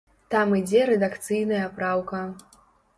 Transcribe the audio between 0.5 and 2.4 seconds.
ідзе рэдакцыйная праўка.